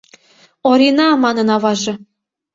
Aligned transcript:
—Орина!— 0.69 1.07
манын 1.23 1.47
аваже. 1.55 1.93